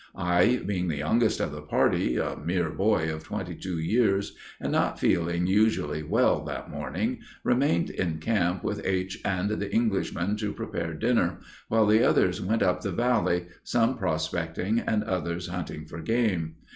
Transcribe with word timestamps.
I, 0.15 0.63
being 0.65 0.87
the 0.87 0.97
youngest 0.97 1.39
of 1.39 1.51
the 1.51 1.61
party, 1.61 2.17
a 2.17 2.35
mere 2.35 2.71
boy 2.71 3.13
of 3.13 3.23
twenty 3.23 3.53
two 3.53 3.77
years, 3.77 4.35
and 4.59 4.71
not 4.71 4.99
feeling 4.99 5.45
usually 5.45 6.01
well 6.01 6.43
that 6.45 6.71
morning, 6.71 7.19
remained 7.43 7.91
in 7.91 8.17
camp 8.17 8.63
with 8.63 8.83
Aich 8.83 9.17
and 9.23 9.51
the 9.51 9.71
Englishman 9.71 10.37
to 10.37 10.53
prepare 10.53 10.95
dinner, 10.95 11.37
while 11.67 11.85
the 11.85 12.01
others 12.03 12.41
went 12.41 12.63
up 12.63 12.81
the 12.81 12.89
Valley, 12.91 13.45
some 13.63 13.95
prospecting, 13.95 14.79
and 14.79 15.03
others 15.03 15.49
hunting 15.49 15.85
for 15.85 15.99
game. 16.01 16.55